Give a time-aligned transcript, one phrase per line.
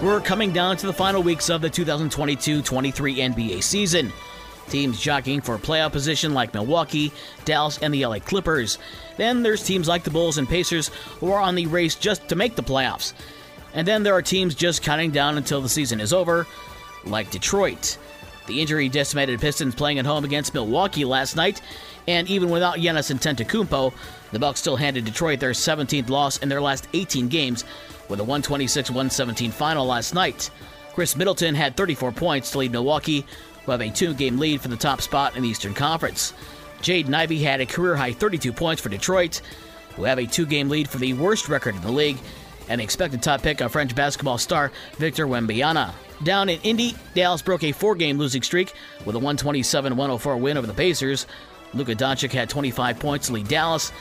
[0.00, 4.12] We're coming down to the final weeks of the 2022 23 NBA season.
[4.68, 7.12] Teams jockeying for playoff position like Milwaukee,
[7.44, 8.78] Dallas, and the LA Clippers.
[9.16, 10.88] Then there's teams like the Bulls and Pacers
[11.18, 13.12] who are on the race just to make the playoffs.
[13.74, 16.46] And then there are teams just counting down until the season is over,
[17.04, 17.98] like Detroit.
[18.46, 21.60] The injury decimated Pistons playing at home against Milwaukee last night,
[22.06, 23.92] and even without Giannis Antetokounmpo,
[24.30, 27.64] the Bucks still handed Detroit their 17th loss in their last 18 games,
[28.08, 30.50] with a 126 117 final last night.
[30.94, 33.24] Khris Middleton had 34 points to lead Milwaukee,
[33.64, 36.32] who have a two game lead for the top spot in the Eastern Conference.
[36.80, 39.40] Jaden Ivey had a career high 32 points for Detroit,
[39.96, 42.18] who have a two game lead for the worst record in the league,
[42.68, 45.92] and the expected top pick of French basketball star Victor Wembanyama.
[46.22, 48.72] Down in Indy, Dallas broke a four game losing streak
[49.04, 51.26] with a 127 104 win over the Pacers.
[51.74, 53.92] Luka Doncic had 25 points to lead Dallas.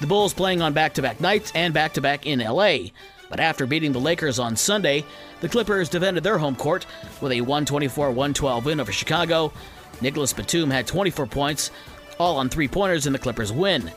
[0.00, 2.90] The Bulls playing on back to back nights and back to back in LA.
[3.28, 5.04] But after beating the Lakers on Sunday,
[5.40, 6.86] the Clippers defended their home court
[7.20, 9.52] with a 124 112 win over Chicago.
[10.00, 11.70] Nicolas Batum had 24 points,
[12.18, 13.90] all on three pointers in the Clippers' win.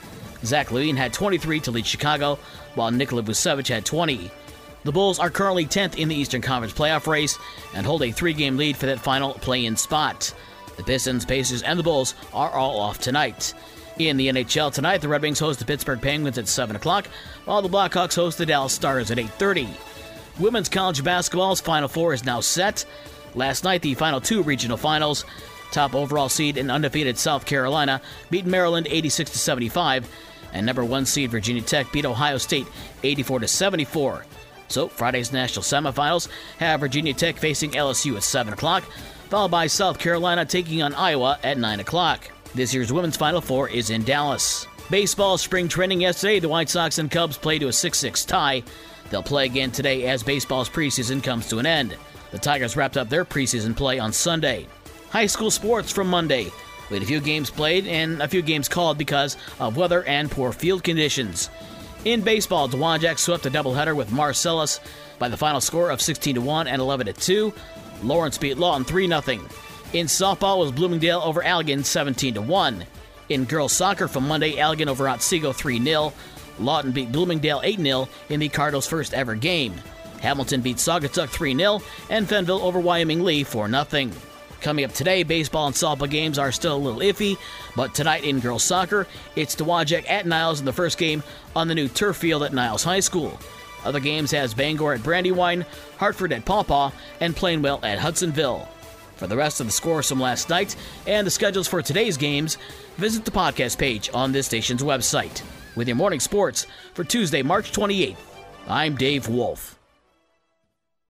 [0.43, 2.39] Zach LaVine had 23 to lead Chicago,
[2.75, 4.31] while Nikola Vucevic had 20.
[4.85, 7.37] The Bulls are currently 10th in the Eastern Conference playoff race
[7.75, 10.33] and hold a three game lead for that final play in spot.
[10.77, 13.53] The Pistons, Pacers, and the Bulls are all off tonight.
[13.99, 17.07] In the NHL tonight, the Red Wings host the Pittsburgh Penguins at 7 o'clock,
[17.43, 19.67] while the Blackhawks host the Dallas Stars at 8.30.
[20.39, 22.85] Women's college basketball's Final Four is now set.
[23.35, 25.25] Last night, the final two regional finals.
[25.73, 30.09] Top overall seed and undefeated South Carolina beat Maryland 86 75,
[30.53, 32.67] and number one seed Virginia Tech beat Ohio State
[33.03, 34.25] 84 74.
[34.69, 38.85] So Friday's national semifinals have Virginia Tech facing LSU at 7 o'clock,
[39.27, 42.31] followed by South Carolina taking on Iowa at 9 o'clock.
[42.55, 44.65] This year's women's Final Four is in Dallas.
[44.89, 48.63] Baseball spring training yesterday, the White Sox and Cubs played to a 6 6 tie.
[49.11, 51.95] They'll play again today as baseball's preseason comes to an end.
[52.31, 54.67] The Tigers wrapped up their preseason play on Sunday.
[55.11, 56.51] High school sports from Monday.
[56.89, 60.31] We had a few games played and a few games called because of weather and
[60.31, 61.51] poor field conditions.
[62.03, 64.79] In baseball, Dowagiac swept a doubleheader with Marcellus
[65.19, 67.53] by the final score of 16 1 and 11 2.
[68.01, 69.21] Lawrence beat Lawton 3 0.
[69.91, 72.85] In softball was Bloomingdale over Allegan 17 to 1.
[73.29, 76.13] In girls soccer from Monday, Allegan over Otsego 3 0.
[76.59, 79.73] Lawton beat Bloomingdale 8 0 in the Cardinals' first ever game.
[80.21, 84.11] Hamilton beat Saugatuck 3 0, and Fenville over Wyoming Lee 4 0.
[84.61, 87.35] Coming up today, baseball and softball games are still a little iffy,
[87.75, 91.23] but tonight in girls soccer, it's Dowagiac at Niles in the first game
[91.55, 93.39] on the new turf field at Niles High School.
[93.83, 95.65] Other games has Bangor at Brandywine,
[95.97, 96.91] Hartford at Paw Paw,
[97.21, 98.67] and Plainwell at Hudsonville.
[99.19, 102.57] For the rest of the scores from last night and the schedules for today's games,
[102.95, 105.43] visit the podcast page on this station's website.
[105.75, 108.15] With your morning sports for Tuesday, March 28th,
[108.65, 109.78] I'm Dave Wolf.